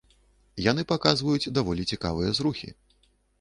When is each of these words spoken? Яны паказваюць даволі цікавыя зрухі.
Яны 0.71 0.85
паказваюць 0.91 1.51
даволі 1.59 1.85
цікавыя 1.93 2.33
зрухі. 2.39 2.73